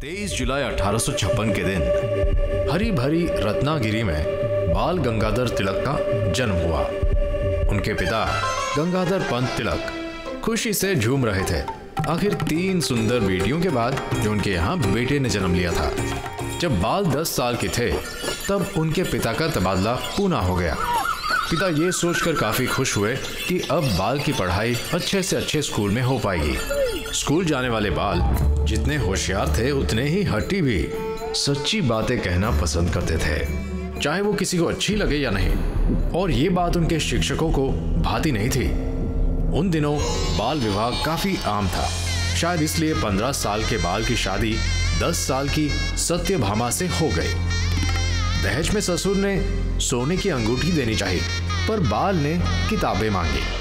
तेईस 0.00 0.32
जुलाई 0.32 0.62
1856 0.62 1.54
के 1.54 1.62
दिन 1.64 1.80
हरी 2.72 2.90
भरी 2.92 3.26
रत्नागिरी 3.30 4.02
में 4.02 4.24
बाल 4.74 4.98
गंगाधर 4.98 5.48
तिलक 5.48 5.82
का 5.88 5.96
जन्म 6.32 6.54
हुआ। 6.54 6.80
उनके 7.70 7.94
पिता 7.94 8.24
गंगाधर 8.78 9.20
पंत 9.20 9.48
तिलक 9.56 9.90
खुशी 10.44 10.72
से 10.72 10.94
झूम 10.94 11.26
रहे 11.26 11.42
थे। 11.42 11.60
आखिर 12.08 12.34
तीन 12.34 12.80
सुंदर 12.80 13.20
बेटियों 13.20 13.60
के 13.60 13.68
बाद 13.68 14.00
जो 14.22 14.30
उनके 14.30 14.50
यहाँ 14.50 14.78
बेटे 14.92 15.18
ने 15.18 15.28
जन्म 15.28 15.54
लिया 15.54 15.72
था। 15.72 15.90
जब 16.58 16.80
बाल 16.80 17.04
दस 17.04 17.36
साल 17.36 17.56
के 17.56 17.68
थे, 17.68 17.92
तब 18.48 18.72
उनके 18.76 19.02
पिता 19.02 19.32
का 19.32 19.48
तबादला 19.48 19.94
पूना 19.94 20.40
हो 20.40 20.56
गया। 20.56 20.76
पिता 21.50 21.68
ये 21.68 21.92
सोचकर 21.92 22.32
काफ़ी 22.32 22.66
खुश 22.66 22.96
हुए 22.96 23.16
कि 23.48 23.60
अब 23.70 23.84
बाल 23.98 24.20
की 24.20 24.32
पढ़ाई 24.32 24.76
अच्छे 24.94 25.22
से 25.22 25.36
अच्छे 25.36 25.62
स्कूल 25.62 25.90
में 25.90 26.02
हो 26.02 26.18
पाएगी। 26.18 26.56
स्कूल 27.12 27.44
जाने 27.44 27.68
वाले 27.68 27.90
बाल 27.90 28.36
जितने 28.66 28.96
होशियार 28.96 29.48
थे, 29.58 29.70
उतने 29.70 30.08
ही 30.08 30.22
हट्टी 30.22 30.62
भी। 30.62 30.88
सच्ची 31.34 31.80
बातें 31.80 32.20
कहना 32.20 32.50
पसंद 32.50 32.90
करते 32.90 33.16
थे। 33.16 33.48
चाहे 34.00 34.20
वो 34.20 34.32
किसी 34.32 34.58
को 34.58 34.64
अच्छी 34.64 34.96
लगे 34.96 35.16
या 35.16 35.30
नहीं। 35.30 35.50
और 36.10 36.30
ये 36.30 36.48
बात 36.48 36.76
उनके 36.76 37.00
शिक्षकों 37.00 37.52
को 37.52 37.68
भाती 38.02 38.32
नहीं 38.32 38.50
थी। 38.50 38.68
उन 39.58 39.70
दिनों 39.70 39.98
बाल 40.38 40.58
विवाह 40.58 40.90
काफ़ी 40.90 41.38
आम 41.44 41.68
था। 41.68 41.88
शायद 42.36 42.62
इसलिए 42.62 42.94
पंद्रह 42.94 43.32
साल 43.32 43.64
के 43.64 43.76
बाल 43.76 44.04
की 44.04 44.16
शादी 44.16 44.56
दस 45.02 45.16
साल 45.28 45.48
की 45.48 45.68
सत्यभामा 45.96 46.70
से 46.70 46.86
हो 46.86 47.08
गई। 47.08 47.34
दहेज 48.42 48.70
में 48.74 48.80
ससुर 48.80 49.16
ने 49.16 49.44
सोने 49.80 50.16
की 50.16 50.28
अंगूठी 50.28 50.72
देनी 50.72 50.94
चाहिए, 50.94 51.20
पर 51.68 51.80
बाल 51.80 52.16
ने 52.16 52.40
किताबें 52.70 53.10
मांगी। 53.10 53.57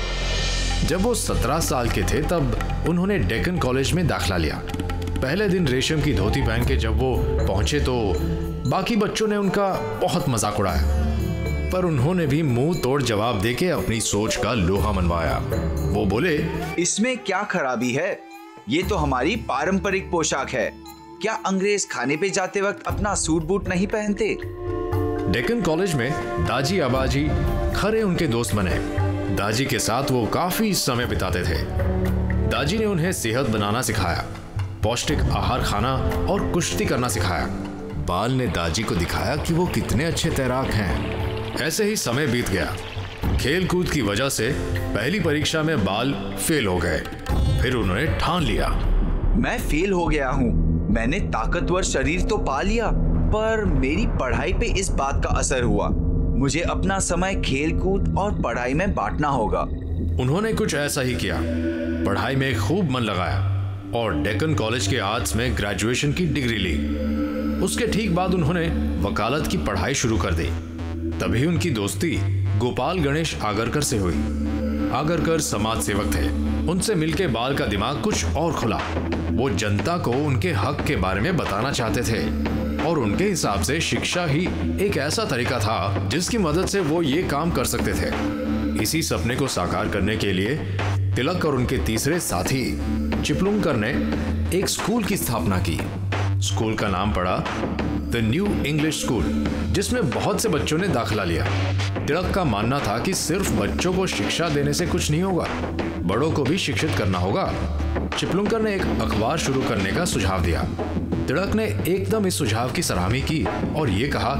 जब 0.85 1.01
वो 1.01 1.13
सत्रह 1.15 1.59
साल 1.59 1.89
के 1.89 2.03
थे 2.03 2.21
तब 2.21 2.85
उन्होंने 2.89 3.17
डेक्कन 3.19 3.57
कॉलेज 3.57 3.91
में 3.93 4.07
दाखला 4.07 4.37
लिया। 4.37 4.61
पहले 5.21 5.47
दिन 5.49 5.67
रेशम 5.67 6.01
की 6.01 6.13
धोती 6.13 6.41
पहन 6.41 6.65
के 6.65 6.75
जब 6.75 6.97
वो 6.99 7.15
पहुँचे 7.47 7.79
तो 7.79 8.13
बाकी 8.69 8.95
बच्चों 8.95 9.27
ने 9.27 9.37
उनका 9.37 9.69
बहुत 10.01 10.29
मज़ाक 10.29 10.59
उड़ाया। 10.59 11.05
पर 11.71 11.85
उन्होंने 11.85 12.27
भी 12.27 12.41
मुँह 12.43 12.79
तोड़ 12.81 13.01
जवाब 13.01 13.41
देके 13.41 13.69
अपनी 13.69 13.99
सोच 14.01 14.35
का 14.35 14.53
लोहा 14.53 14.91
मनवाया। 14.91 15.37
वो 15.93 16.05
बोले 16.05 16.35
इसमें 16.79 17.17
क्या 17.17 17.41
खराबी 17.43 17.91
है? 17.91 18.19
ये 18.69 18.83
तो 18.83 18.95
हमारी 18.95 19.35
पारंपरिक 19.49 20.09
पोशाक 20.11 20.49
है। 20.49 20.71
क्या 21.21 21.33
अंग्रेज़ 21.45 21.87
खाने 21.87 22.17
पे 22.17 22.29
जाते 22.29 22.61
वक्त 22.61 22.87
अपना 22.87 23.13
सूट 23.15 23.43
बूट 23.43 23.67
नहीं 23.69 23.87
पहनते? 23.87 24.33
डेकन 25.31 25.61
कॉलेज 25.61 25.93
में 25.93 26.11
दाजी 26.47 26.79
आबाजी 26.79 27.27
खरे 27.75 28.01
उनके 28.01 28.27
दोस्त 28.27 28.55
बने। 28.55 28.96
दाजी 29.35 29.65
के 29.65 29.79
साथ 29.79 30.11
वो 30.11 30.25
काफ़ी 30.25 30.73
समय 30.73 31.05
बिताते 31.05 31.43
थे। 31.43 31.63
दाजी 32.47 32.77
ने 32.77 32.85
उन्हें 32.85 33.11
सेहत 33.11 33.45
बनाना 33.45 33.81
सिखाया, 33.81 34.25
पौष्टिक 34.83 35.19
आहार 35.19 35.61
खाना 35.61 35.93
और 36.31 36.51
कुश्ती 36.51 36.85
करना 36.85 37.07
सिखाया। 37.07 37.45
बाल 38.07 38.31
ने 38.31 38.47
दाजी 38.47 38.83
को 38.83 38.95
दिखाया 38.95 39.35
कि 39.35 39.53
वो 39.53 39.65
कितने 39.65 40.05
अच्छे 40.05 40.29
तैराक 40.29 40.67
हैं। 40.67 41.55
ऐसे 41.55 41.83
ही 41.83 41.95
समय 41.95 42.27
बीत 42.27 42.49
गया। 42.49 42.65
खेल 43.37 43.67
कूद 43.67 43.89
की 43.89 44.01
वजह 44.01 44.29
से 44.29 44.49
पहली 44.77 45.19
परीक्षा 45.19 45.63
में 45.63 45.85
बाल 45.85 46.35
फेल 46.47 46.67
हो 46.67 46.77
गए। 46.77 46.97
फिर 47.61 47.75
उन्होंने 47.75 48.05
ठान 48.05 48.43
लिया। 48.43 48.69
मैं 49.35 49.59
फेल 49.59 49.93
हो 49.93 50.07
गया 50.07 50.29
हूँ। 50.29 50.67
मैंने 50.91 51.19
ताकतवर 51.19 51.83
शरीर 51.83 52.21
तो 52.21 52.37
पा 52.37 52.61
लिया, 52.61 52.91
पर 53.27 53.65
मेरी 53.65 54.07
पढ़ाई 54.07 54.53
पे 54.53 54.65
इस 54.65 54.89
बात 54.89 55.23
का 55.23 55.29
असर 55.29 55.63
हुआ। 55.63 55.89
मुझे 56.37 56.61
अपना 56.61 56.99
समय 56.99 57.35
खेल 57.35 57.71
कूद 57.79 58.15
और 58.17 58.41
पढ़ाई 58.41 58.73
में 58.73 58.93
बांटना 58.95 59.27
होगा। 59.27 59.59
उन्होंने 60.21 60.53
कुछ 60.53 60.73
ऐसा 60.75 61.01
ही 61.01 61.15
किया। 61.15 61.37
पढ़ाई 62.05 62.35
में 62.35 62.59
खूब 62.59 62.91
मन 62.91 63.01
लगाया 63.01 63.39
और 63.95 64.15
डेक्कन 64.15 64.53
कॉलेज 64.53 64.87
के 64.87 64.97
आर्ट्स 64.97 65.35
में 65.35 65.55
ग्रेजुएशन 65.57 66.13
की 66.13 66.25
डिग्री 66.25 66.57
ली। 66.57 66.75
उसके 67.63 67.87
ठीक 67.87 68.15
बाद 68.15 68.33
उन्होंने 68.33 68.67
वकालत 69.01 69.47
की 69.47 69.57
पढ़ाई 69.57 69.93
शुरू 69.93 70.17
कर 70.17 70.33
दी। 70.33 70.49
तभी 71.19 71.45
उनकी 71.45 71.69
दोस्ती 71.69 72.17
गोपाल 72.57 72.99
गणेश 72.99 73.35
आगरकर 73.41 73.81
से 73.81 73.97
हुई। 73.97 74.13
आगरकर 74.93 75.39
समाज 75.41 75.81
सेवक 75.81 76.15
थे। 76.15 76.27
उनसे 76.71 76.95
मिलके 76.95 77.27
बाल 77.27 77.55
का 77.55 77.65
दिमाग 77.65 78.01
कुछ 78.01 78.25
और 78.25 78.53
खुला। 78.53 78.79
वो 79.31 79.49
जनता 79.49 79.97
को 79.97 80.11
उनके 80.11 80.51
हक 80.51 80.85
के 80.87 80.95
बारे 80.95 81.21
में 81.21 81.37
बताना 81.37 81.71
चाहते 81.71 82.01
थे। 82.01 82.19
और 82.87 82.99
उनके 82.99 83.23
हिसाब 83.23 83.61
से 83.61 83.79
शिक्षा 83.81 84.25
ही 84.25 84.45
एक 84.81 84.97
ऐसा 84.97 85.23
तरीका 85.25 85.59
था 85.59 86.07
जिसकी 86.09 86.37
मदद 86.37 86.67
से 86.67 86.79
वो 86.79 87.01
ये 87.01 87.23
काम 87.23 87.51
कर 87.51 87.65
सकते 87.65 87.93
थे। 87.93 88.11
इसी 88.83 89.01
सपने 89.01 89.35
को 89.35 89.47
साकार 89.47 89.87
करने 89.87 90.15
के 90.17 90.31
लिए 90.33 90.55
तिलक 91.15 91.45
और 91.45 91.55
उनके 91.55 91.77
तीसरे 91.77 92.19
साथी 92.19 92.63
चिपलुंकर 93.23 93.75
ने 93.75 93.89
एक 94.57 94.69
स्कूल 94.69 95.03
की 95.03 95.17
स्थापना 95.17 95.57
की। 95.59 95.79
स्कूल 96.47 96.75
का 96.75 96.87
नाम 96.87 97.13
पड़ा 97.13 97.37
द 98.11 98.21
न्यू 98.23 98.45
इंग्लिश 98.65 98.99
स्कूल 99.01 99.23
जिसमें 99.71 100.09
बहुत 100.09 100.41
से 100.41 100.49
बच्चों 100.49 100.77
ने 100.77 100.87
दाखिला 100.87 101.23
लिया। 101.23 101.45
तिलक 102.05 102.31
का 102.35 102.43
मानना 102.43 102.79
था 102.79 102.97
कि 102.99 103.13
सिर्फ़ 103.13 103.51
बच्चों 103.53 103.93
को 103.93 104.07
शिक्षा 104.07 104.49
देने 104.49 104.73
से 104.73 104.85
कुछ 104.87 105.09
नहीं 105.11 105.21
होगा, 105.21 105.47
बड़ों 105.99 106.31
को 106.31 106.43
भी 106.43 106.57
शिक्षित 106.57 106.91
करना 106.97 107.17
होगा। 107.17 107.53
चिपलुंकर 108.17 108.61
ने 108.61 108.75
एक 108.75 108.81
अखबार 108.81 109.37
शुरू 109.37 109.61
करने 109.61 109.91
का 109.91 110.05
सुझाव 110.05 110.41
दिया। 110.41 110.67
तिलक 111.27 111.55
ने 111.55 111.63
एकदम 111.87 112.25
इस 112.27 112.37
सुझाव 112.37 112.71
की 112.71 112.81
सराहनी 112.81 113.21
की 113.21 113.43
और 113.75 113.89
ये 113.89 114.07
कहा 114.07 114.33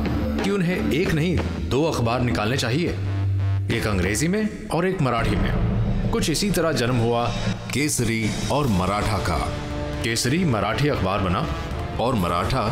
कि 0.44 0.50
उन्हें 0.50 0.92
एक 0.92 1.14
नहीं, 1.14 1.38
दो 1.70 1.84
अखबार 1.84 2.22
निकालने 2.22 2.58
चाहिए। 2.58 2.90
एक 3.78 3.88
अंग्रेज़ी 3.88 4.28
में 4.28 4.68
और 4.68 4.88
एक 4.88 5.02
मराठी 5.02 5.36
में। 5.36 6.12
कुछ 6.12 6.30
इसी 6.30 6.50
तरह 6.52 6.72
जन्म 6.72 6.96
हुआ 6.96 7.26
केसरी 7.74 8.30
और 8.52 8.68
मराठा 8.68 9.18
का। 9.28 9.38
केसरी 10.04 10.44
मराठी 10.46 10.88
अखबार 10.88 11.20
बना 11.20 11.46
और 12.00 12.16
मराठा 12.16 12.64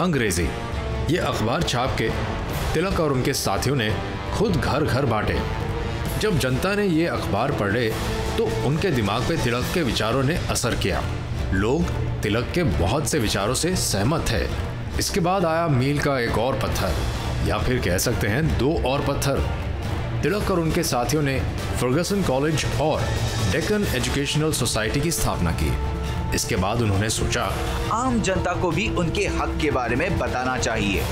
अंग्रेज़ी। 0.00 0.48
ये 1.10 1.18
अखबार 1.18 1.62
छाप 1.62 1.96
के 1.98 2.08
तिलक 2.74 3.00
और 3.00 3.12
उनके 3.12 3.34
साथियों 3.34 3.76
ने 3.76 3.90
खुद 4.34 4.56
घर 4.56 4.84
घर 4.84 5.06
बांटे। 5.06 5.38
जब 6.20 6.38
जनता 6.38 6.74
ने 6.74 6.86
ये 6.86 7.06
अखबार 7.08 7.52
पढ़े 7.52 7.88
तो 8.38 8.50
उनके 8.66 8.90
दिमाग 8.92 9.28
पे 9.28 9.36
तिलक 9.36 9.70
के 9.74 9.82
विचारों 9.82 10.22
ने 10.22 10.36
असर 10.50 10.74
किया। 10.74 11.02
लोग 11.56 11.90
तिलक 12.22 12.50
के 12.54 12.62
बहुत 12.62 13.08
से 13.08 13.18
विचारों 13.18 13.54
से 13.54 13.74
सहमत 13.76 14.28
है। 14.28 14.48
इसके 14.98 15.20
बाद 15.20 15.44
आया 15.44 15.66
मील 15.68 15.98
का 15.98 16.18
एक 16.20 16.38
और 16.38 16.58
पत्थर 16.58 16.94
या 17.48 17.58
फिर 17.58 17.78
कह 17.78 17.98
सकते 17.98 18.28
हैं 18.28 18.58
दो 18.58 18.72
और 18.86 19.00
पत्थर। 19.00 19.40
तिलक 20.22 20.50
और 20.50 20.60
उनके 20.60 20.82
साथियों 20.82 21.22
ने 21.22 21.38
फर्गसन 21.80 22.22
कॉलेज 22.22 22.64
और 22.80 23.02
डेक्कन 23.52 23.86
एजुकेशनल 23.96 24.52
सोसाइटी 24.52 25.00
की 25.00 25.10
स्थापना 25.10 25.52
की। 25.62 25.72
इसके 26.34 26.56
बाद 26.56 26.82
उन्होंने 26.82 27.10
सोचा 27.10 27.44
आम 27.92 28.20
जनता 28.20 28.52
को 28.52 28.70
भी 28.70 28.88
उनके 28.96 29.26
हक 29.26 29.58
के 29.62 29.70
बारे 29.70 29.96
में 29.96 30.18
बताना 30.18 30.58
चाहिए। 30.58 31.02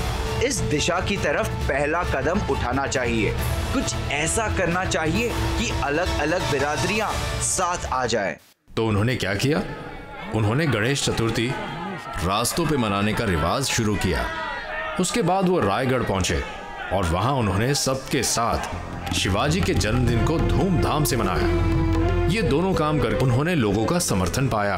इस 0.45 0.55
दिशा 0.71 0.99
की 0.99 1.17
तरफ़ 1.17 1.49
पहला 1.67 2.03
कदम 2.03 2.41
उठाना 2.51 2.87
चाहिए। 2.87 3.33
कुछ 3.73 3.95
ऐसा 4.11 4.47
करना 4.57 4.85
चाहिए 4.85 5.29
कि 5.29 5.71
अलग 5.83 6.19
अलग 6.19 6.51
बिरादरियाँ 6.51 7.11
साथ 7.43 7.85
आ 7.85 8.05
जाए। 8.05 8.37
तो 8.77 8.87
उन्होंने 8.87 9.15
क्या 9.15 9.33
किया? 9.35 9.63
उन्होंने 10.33 10.67
गणेश 10.67 11.05
चतुर्थी 11.05 11.47
रास्तों 12.25 12.65
पे 12.65 12.77
मनाने 12.77 13.13
का 13.13 13.25
रिवाज 13.25 13.63
शुरू 13.63 13.95
किया। 13.95 14.25
उसके 14.99 15.21
बाद 15.21 15.49
वो 15.49 15.59
रायगढ़ 15.59 16.03
पहुँचे 16.03 16.43
और 16.93 17.05
वहाँ 17.05 17.33
उन्होंने 17.33 17.73
सबके 17.73 18.23
साथ 18.23 19.13
शिवाजी 19.13 19.61
के 19.61 19.73
जन्मदिन 19.73 20.25
को 20.25 20.39
धूमधाम 20.39 21.03
से 21.03 21.17
मनाया। 21.17 22.27
ये 22.27 22.41
दोनों 22.41 22.73
काम 22.73 22.99
कर 22.99 23.13
उन्होंने 23.13 23.55
लोगों 23.55 23.85
का 23.85 23.99
समर्थन 23.99 24.47
पाया। 24.47 24.75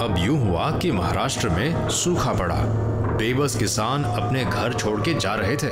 अब 0.00 0.14
यूँ 0.18 0.48
हुआ 0.48 0.70
कि 0.70 0.90
महाराष्ट्र 0.92 1.48
में 1.48 1.88
सूखा 1.88 2.32
पड़ा। 2.32 2.56
बेबस 3.16 3.56
किसान 3.56 4.04
अपने 4.04 4.44
घर 4.44 4.72
छोड़ 4.72 5.00
के 5.00 5.14
जा 5.14 5.34
रहे 5.34 5.56
थे। 5.56 5.68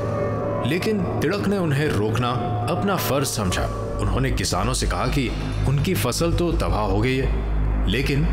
लेकिन 0.69 1.01
तिड़क 1.21 1.47
ने 1.49 1.59
उन्हें 1.59 1.89
रोकना, 1.89 2.31
अपना 2.71 2.97
फ़र्ज़ 2.97 3.29
समझा। 3.29 3.65
उन्होंने 4.01 4.31
किसानों 4.31 4.75
से 4.75 4.87
कहा 4.87 5.07
कि 5.07 5.29
उनकी 5.69 5.95
फ़सल 5.95 6.33
तो 6.33 6.53
तबाह 6.53 6.81
हो 6.81 7.01
गई 7.01 7.17
है, 7.17 7.89
लेकिन 7.89 8.25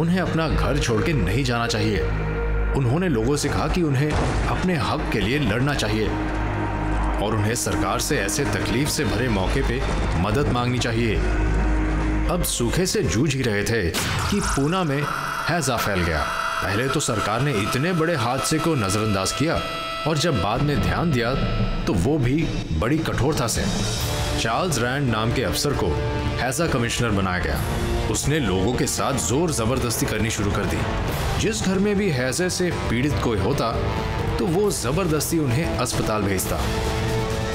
उन्हें 0.00 0.20
अपना 0.20 0.48
घर 0.48 0.78
छोड़ 0.78 1.02
के 1.02 1.12
नहीं 1.12 1.44
जाना 1.44 1.66
चाहिए। 1.66 2.02
उन्होंने 2.76 3.08
लोगों 3.08 3.36
से 3.36 3.48
कहा 3.48 3.66
कि 3.68 3.82
उन्हें 3.82 4.10
अपने 4.48 4.74
हक 4.74 5.08
के 5.12 5.20
लिए 5.20 5.38
लड़ना 5.38 5.74
चाहिए 5.74 6.08
और 7.18 7.34
उन्हें 7.36 7.54
सरकार 7.54 8.00
से 8.00 8.18
ऐसे 8.18 8.44
तकलीफ़ 8.44 8.88
से 8.88 9.04
भरे 9.04 9.28
मौके 9.28 9.62
पे 9.62 9.80
मदद 10.22 10.48
मांगनी 10.52 10.78
चाहिए। 10.78 11.16
अब 12.30 12.42
सूखे 12.42 12.86
से 12.86 13.02
जूझ 13.02 13.34
ही 13.34 13.42
रहे 13.42 13.64
थे 13.64 13.82
कि 14.30 14.40
पूना 14.40 14.82
में 14.84 15.00
हैजा 15.48 15.76
फैल 15.76 16.00
गया। 16.00 16.24
पहले 16.62 16.88
तो 16.88 17.00
सरकार 17.00 17.40
ने 17.40 17.52
इतने 17.52 17.92
बड़े 17.92 18.14
हादसे 18.16 18.58
को 18.58 18.74
नजरअंदाज 18.74 19.32
किया 19.32 19.60
और 20.06 20.18
जब 20.18 20.42
बाद 20.42 20.62
में 20.62 20.80
ध्यान 20.82 21.12
दिया 21.12 21.34
तो 21.84 21.94
वो 21.94 22.18
भी 22.18 22.34
बड़ी 22.72 22.98
कठोरता 22.98 23.46
से। 23.46 23.64
चार्ल्स 24.40 24.78
रैंड 24.78 25.10
नाम 25.10 25.32
के 25.34 25.42
अफसर 25.42 25.72
को 25.74 25.88
हैजा 26.42 26.66
कमिश्नर 26.66 27.10
बनाया 27.10 27.38
गया। 27.38 28.08
उसने 28.10 28.38
लोगों 28.40 28.72
के 28.74 28.86
साथ 28.86 29.18
ज़ोर 29.26 29.50
ज़बरदस्ती 29.52 30.06
करनी 30.06 30.30
शुरू 30.30 30.50
कर 30.50 30.64
दी। 30.64 30.76
जिस 31.40 31.62
घर 31.62 31.78
में 31.78 31.94
भी 31.96 32.08
हैजे 32.10 32.48
से 32.50 32.70
पीड़ित 32.90 33.12
कोई 33.24 33.38
होता 33.38 33.70
तो 34.38 34.46
वो 34.46 34.70
ज़बरदस्ती 34.70 35.38
उन्हें 35.38 35.78
अस्पताल 35.78 36.22
भेजता। 36.22 36.56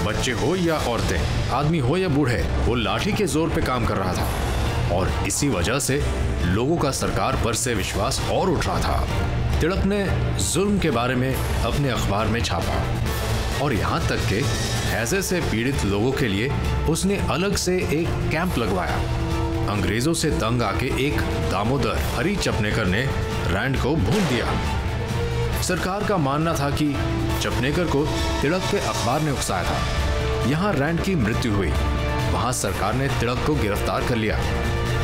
बच्चे 0.06 0.32
हो 0.32 0.56
या 0.56 0.78
औरतें, 0.90 1.50
आदमी 1.52 1.80
हो 1.80 1.98
या 1.98 2.10
बूढ़े, 2.10 2.42
वो 2.66 2.76
लाठी 2.76 3.14
के 3.14 3.26
ज़ोर 3.26 3.50
पे 3.50 3.62
काम 3.62 3.86
कर 3.86 3.98
रहा 3.98 4.14
था। 4.14 4.96
और 4.96 5.12
इसी 5.28 5.50
वजह 5.50 5.80
से 5.80 6.02
लोगों 6.46 6.78
का 6.78 6.92
सरकार 6.94 7.42
पर 7.46 7.54
से 7.56 7.74
विश्वास 7.74 8.22
और 8.32 8.50
उठ 8.50 8.66
रहा 8.68 8.80
था। 8.80 9.60
तिलक 9.60 9.84
ने 9.86 10.04
जुल्म 10.44 10.80
के 10.80 10.92
बारे 10.92 11.16
में 11.16 11.34
अपने 11.34 11.90
अखबार 11.90 12.28
में 12.28 12.42
छापा। 12.42 12.97
और 13.62 13.74
यहाँ 13.74 14.00
तक 14.08 14.28
के 14.30 14.42
हैजे 14.90 15.22
से 15.22 15.42
पीड़ित 15.42 15.86
लोगों 15.86 16.12
के 16.12 16.28
लिए 16.28 16.50
उसने 16.90 17.18
अलग 17.32 17.56
से 17.56 17.76
एक 17.76 18.08
कैंप 18.32 18.58
लगवाया। 18.58 18.98
अंग्रेज़ों 19.72 20.14
से 20.14 20.30
तंग 20.32 20.62
आके 20.62 20.88
एक 21.08 21.22
दामोदर 21.52 21.98
हरी 22.16 22.36
चपनेकर 22.36 22.86
ने 22.86 23.02
रैंड 23.48 23.82
को 23.82 23.96
भून 23.96 24.28
दिया। 24.28 25.62
सरकार 25.62 26.04
का 26.04 26.18
मानना 26.18 26.54
था 26.54 26.70
कि 26.70 26.94
चपनेकर 27.42 27.86
को 27.86 28.06
तिलक 28.42 28.62
के 28.72 28.78
अखबार 28.78 29.22
ने 29.22 29.32
उकसाया 29.32 29.64
था। 29.64 30.48
यहाँ 30.50 30.74
रैंड 30.74 31.02
की 31.02 31.16
मृत्यु 31.16 31.54
हुई। 31.54 31.70
वहाँ 32.32 32.54
सरकार 32.54 32.94
ने 32.94 33.08
तिड़क 33.08 33.44
को 33.48 33.56
गिरफ़्तार 33.56 34.08
कर 34.08 34.16
लिया। 34.16 34.40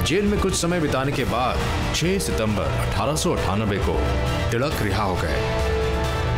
जेल 0.03 0.25
में 0.25 0.39
कुछ 0.39 0.55
समय 0.55 0.79
बिताने 0.79 1.11
के 1.11 1.23
बाद 1.23 1.59
6 1.95 2.19
सितंबर 2.19 2.63
अठारह 2.63 3.15
सौ 3.15 3.33
अठानबे 3.33 3.77
को 3.77 3.99
तिड़क 4.51 4.81
रिहा 4.81 5.03
हो 5.03 5.15
गए। 5.15 5.62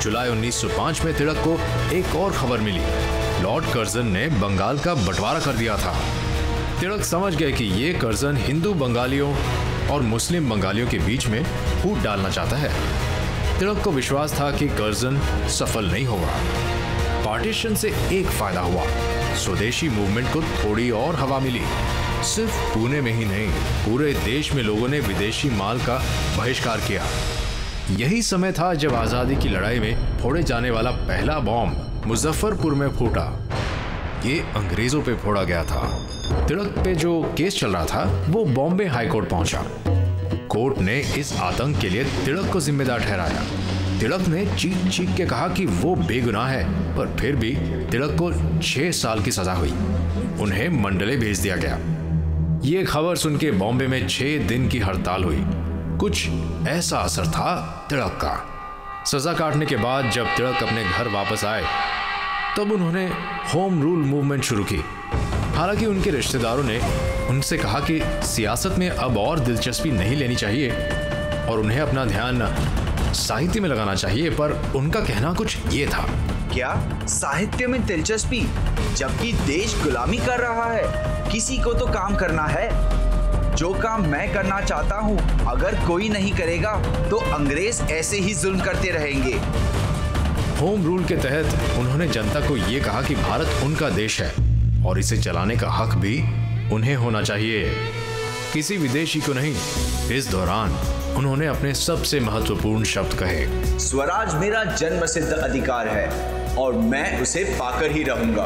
जुलाई 0.05 0.29
1905 0.29 1.05
में 1.05 1.17
तिलक 1.17 1.35
को 1.35 1.59
एक 1.93 2.15
और 2.15 2.31
खबर 2.31 2.57
मिली। 2.57 2.81
लॉर्ड 3.43 3.65
कर्जन 3.65 4.07
ने 4.07 4.27
बंगाल 4.27 4.79
का 4.79 4.93
बंटवारा 4.93 5.39
कर 5.39 5.53
दिया 5.53 5.77
था। 5.77 6.01
तिलक 6.79 7.03
समझ 7.03 7.35
गए 7.35 7.51
कि 7.51 7.65
ये 7.65 7.93
कर्जन 7.93 8.37
हिंदू 8.37 8.73
बंगालियों 8.73 9.35
और 9.87 10.01
मुस्लिम 10.01 10.49
बंगालियों 10.49 10.87
के 10.87 10.99
बीच 10.99 11.27
में 11.27 11.43
फूट 11.83 11.99
डालना 11.99 12.29
चाहता 12.29 12.55
है। 12.55 12.69
तिलक 13.59 13.81
को 13.83 13.91
विश्वास 13.91 14.33
था 14.33 14.51
कि 14.51 14.67
कर्जन 14.67 15.19
सफल 15.49 15.85
नहीं 15.85 16.05
होगा। 16.05 16.39
पार्टीशन 17.25 17.75
से 17.75 17.89
एक 18.11 18.27
फ़ायदा 18.27 18.61
हुआ। 18.61 18.83
स्वदेशी 19.35 19.89
मूवमेंट 19.89 20.33
को 20.33 20.41
थोड़ी 20.41 20.91
और 20.91 21.15
हवा 21.15 21.39
मिली। 21.39 21.63
सिर्फ़ 22.23 22.73
पुणे 22.73 23.01
में 23.01 23.11
ही 23.11 23.25
नहीं, 23.25 23.49
पूरे 23.85 24.13
देश 24.13 24.53
में 24.53 24.63
लोगों 24.63 24.87
ने 24.87 24.99
विदेशी 24.99 25.49
माल 25.49 25.79
का 25.79 26.03
बहिष्कार 26.37 26.77
किया। 26.77 27.05
यही 27.91 28.21
समय 28.21 28.51
था 28.51 28.73
जब 28.73 28.93
आज़ादी 28.95 29.35
की 29.35 29.49
लड़ाई 29.49 29.79
में 29.79 30.19
फोड़े 30.19 30.41
जाने 30.43 30.69
वाला 30.69 30.91
पहला 30.91 31.37
बॉम्ब 31.39 32.03
मुजफ्फरपुर 32.05 32.73
में 32.73 32.87
फूटा। 32.89 33.25
ये 34.25 34.39
अंग्रेज़ों 34.55 35.01
पे 35.01 35.13
फोड़ा 35.15 35.43
गया 35.43 35.63
था। 35.63 35.81
तिलक 36.47 36.79
पे 36.83 36.93
जो 36.95 37.33
केस 37.37 37.59
चल 37.59 37.71
रहा 37.71 37.85
था, 37.85 38.03
वो 38.29 38.43
बॉम्बे 38.45 38.85
हाईकोर्ट 38.85 39.29
पहुँचा। 39.29 39.61
कोर्ट 40.49 40.77
ने 40.77 40.99
इस 41.17 41.33
आतंक 41.33 41.79
के 41.79 41.89
लिए 41.89 42.03
तिलक 42.03 42.51
को 42.53 42.59
जिम्मेदार 42.59 42.99
ठहराया। 42.99 43.43
तिड़क 43.99 44.27
ने 44.27 44.45
चीख 44.55 44.87
चीख 44.87 45.15
के 45.17 45.25
कहा 45.25 45.47
कि 45.47 45.65
वो 45.65 45.95
बेगुनाह 45.95 46.47
है, 46.47 46.95
पर 46.97 47.15
फिर 47.19 47.35
भी 47.35 47.55
तिड़क 47.91 48.15
को 48.19 48.31
छह 48.61 48.91
साल 48.91 49.21
की 49.21 49.31
सजा 49.31 49.53
हुई। 49.53 49.73
उन्हें 50.41 50.69
मंडले 50.83 51.17
भेज 51.17 51.39
दिया 51.39 51.55
गया। 51.55 51.79
ये 52.63 52.83
खबर 52.83 53.15
सुन 53.15 53.37
के 53.37 53.51
बॉम्बे 53.51 53.87
में 53.87 54.07
छह 54.07 54.37
दिन 54.47 54.67
की 54.69 54.79
हड़ताल 54.79 55.23
हुई। 55.23 55.45
कुछ 55.99 56.27
ऐसा 56.67 56.97
असर 56.97 57.27
था 57.27 57.85
तिड़क 57.89 58.19
का। 58.23 58.45
सजा 59.05 59.33
काटने 59.33 59.65
के 59.65 59.75
बाद 59.75 60.09
जब 60.09 60.27
तिड़क 60.37 60.63
अपने 60.63 60.83
घर 60.83 61.07
वापस 61.07 61.45
आए, 61.45 61.63
तब 62.57 62.71
उन्होंने 62.71 63.05
होम 63.53 63.81
रूल 63.81 63.99
मूवमेंट 63.99 64.43
शुरू 64.43 64.63
की। 64.63 64.83
हालाँकि 65.55 65.85
उनके 65.85 66.09
रिश्तेदारों 66.09 66.63
ने 66.63 66.79
उनसे 67.29 67.57
कहा 67.57 67.79
कि 67.79 68.01
सियासत 68.05 68.75
में 68.79 68.89
अब 68.89 69.17
और 69.17 69.39
दिलचस्पी 69.39 69.91
नहीं 69.91 70.15
लेनी 70.15 70.35
चाहिए 70.35 70.71
और 71.49 71.59
उन्हें 71.59 71.79
अपना 71.79 72.05
ध्यान 72.05 72.41
साहित्य 73.13 73.59
में 73.59 73.69
लगाना 73.69 73.95
चाहिए, 73.95 74.29
पर 74.29 74.71
उनका 74.75 74.99
कहना 74.99 75.33
कुछ 75.33 75.57
ये 75.67 75.87
था। 75.87 76.09
क्या 76.53 76.89
साहित्य 77.07 77.67
में 77.67 77.85
दिलचस्पी 77.85 78.47
जबकि 78.95 79.33
देश 79.33 79.83
गुलामी 79.83 80.17
कर 80.17 80.39
रहा 80.39 80.71
है? 80.71 80.83
किसी 81.31 81.57
को 81.57 81.73
तो 81.73 81.85
काम 81.85 82.15
करना 82.15 82.43
है। 82.43 82.95
जो 83.55 83.71
काम 83.73 84.05
मैं 84.09 84.33
करना 84.33 84.59
चाहता 84.61 84.95
हूँ 84.95 85.17
अगर 85.47 85.75
कोई 85.87 86.09
नहीं 86.09 86.31
करेगा 86.31 86.71
तो 87.09 87.17
अंग्रेज़ 87.33 87.81
ऐसे 87.83 88.17
ही 88.17 88.33
जुल्म 88.35 88.59
करते 88.59 88.89
रहेंगे। 88.91 89.33
होम 90.61 90.83
रूल 90.85 91.03
के 91.05 91.15
तहत 91.17 91.77
उन्होंने 91.79 92.07
जनता 92.07 92.39
को 92.47 92.57
ये 92.57 92.79
कहा 92.79 93.01
कि 93.01 93.15
भारत 93.15 93.63
उनका 93.63 93.89
देश 93.89 94.21
है 94.21 94.83
और 94.85 94.99
इसे 94.99 95.17
चलाने 95.17 95.55
का 95.55 95.69
हक 95.71 95.95
भी 95.97 96.17
उन्हें 96.75 96.95
होना 96.95 97.21
चाहिए। 97.21 97.73
किसी 98.53 98.77
विदेशी 98.77 99.19
को 99.21 99.33
नहीं 99.33 99.55
इस 100.17 100.27
दौरान 100.31 100.77
उन्होंने 101.17 101.47
अपने 101.47 101.73
सबसे 101.73 102.19
महत्वपूर्ण 102.19 102.83
शब्द 102.83 103.13
कहे। 103.19 103.79
स्वराज 103.79 104.35
मेरा 104.35 104.63
जन्म 104.65 105.05
सिद्ध 105.05 105.31
अधिकार 105.33 105.87
है 105.87 106.55
और 106.55 106.73
मैं 106.85 107.21
उसे 107.21 107.43
पाकर 107.59 107.91
ही 107.91 108.03
रहूँगा। 108.03 108.45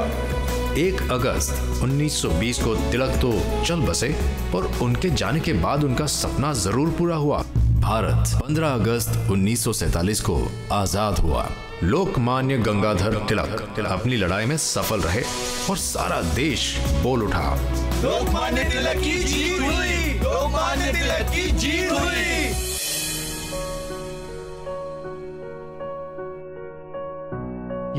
एक 0.78 1.02
अगस्त 1.12 1.82
1920 1.84 2.62
को 2.64 2.74
तिलक 2.92 3.16
तो 3.22 3.32
चल 3.66 3.80
बसे 3.82 4.08
पर 4.54 4.66
उनके 4.84 5.10
जाने 5.12 5.40
के 5.40 5.54
बाद 5.54 5.84
उनका 5.84 6.06
सपना 6.06 6.52
ज़रूर 6.56 6.90
पूरा 6.98 7.16
हुआ। 7.16 7.42
भारत 7.80 8.34
15 8.42 8.74
अगस्त 8.74 9.18
1947 9.32 10.20
को 10.20 10.38
आज़ाद 10.72 11.20
हुआ। 11.20 11.48
लोकमान्य 11.84 12.58
गंगाधर 12.58 13.16
तिलक 13.28 13.80
अपनी 13.88 14.16
लड़ाई 14.18 14.46
में 14.46 14.58
सफल 14.58 15.02
रहे 15.02 15.22
और 15.70 15.78
सारा 15.78 16.22
देश 16.36 16.76
बोल 17.04 17.24
उठा। 17.24 17.56
लोकमान्य 18.04 18.64
तिलक 18.64 19.04
की 19.04 19.18
जीत 19.24 19.62
हुई। 19.62 20.14
लोकमान्य 20.20 20.92
तिलक 20.92 21.32
की 21.32 21.50
जीत 21.52 21.92
हुई। 21.92 22.28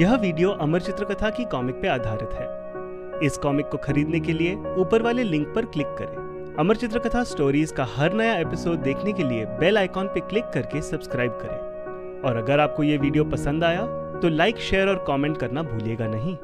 यह 0.00 0.14
वीडियो 0.16 0.50
अमर 0.62 0.80
चित्रकथा 0.80 1.30
की 1.30 1.44
कॉमिक 1.44 1.74
पे 1.74 1.88
आधारित 1.88 2.30
है। 2.34 2.59
इस 3.22 3.36
कॉमिक 3.36 3.66
को 3.66 3.78
खरीदने 3.78 4.20
के 4.20 4.32
लिए 4.32 4.54
ऊपर 4.78 5.02
वाले 5.02 5.22
लिंक 5.22 5.46
पर 5.54 5.64
क्लिक 5.66 5.86
करें। 5.98 6.54
अमर 6.58 6.76
चित्रकथा 6.76 7.22
स्टोरीज 7.24 7.72
का 7.72 7.86
हर 7.96 8.12
नया 8.12 8.34
एपिसोड 8.38 8.82
देखने 8.82 9.12
के 9.12 9.24
लिए 9.24 9.44
बेल 9.60 9.78
आइकॉन 9.78 10.06
पर 10.06 10.20
क्लिक 10.20 10.44
करके 10.44 10.82
सब्सक्राइब 10.82 11.38
करें। 11.42 12.22
और 12.22 12.36
अगर 12.36 12.60
आपको 12.60 12.82
ये 12.82 12.96
वीडियो 12.98 13.24
पसंद 13.24 13.64
आया 13.64 13.86
तो 14.20 14.28
लाइक 14.28 14.58
शेयर 14.60 14.88
और 14.88 15.04
कमेंट 15.08 15.38
करना 15.38 15.62
भूलिएगा 15.62 16.06
नहीं। 16.06 16.36